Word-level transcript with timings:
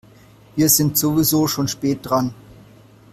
Wir 0.55 0.67
sind 0.67 0.97
sowieso 0.97 1.45
schon 1.47 1.67
spät 1.67 1.99
dran. 2.01 2.33